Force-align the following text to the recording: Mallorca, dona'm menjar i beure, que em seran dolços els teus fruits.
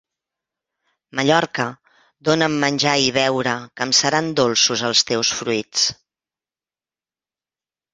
Mallorca, 1.19 1.65
dona'm 2.31 2.57
menjar 2.65 2.95
i 3.03 3.13
beure, 3.19 3.55
que 3.77 3.89
em 3.89 3.95
seran 4.01 4.35
dolços 4.43 4.87
els 4.93 5.09
teus 5.15 5.35
fruits. 5.43 5.89